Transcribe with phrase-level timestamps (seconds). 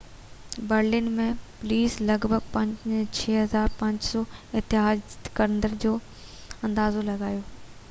[0.69, 1.25] Berlin ۾،
[1.57, 2.73] police لڳ ڀڳ
[3.19, 5.95] 6،500 احتجاج ڪندڙن جو
[6.69, 7.47] اندازو لڳايو